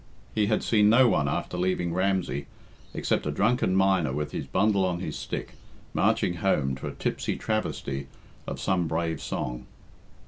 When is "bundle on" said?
4.47-4.99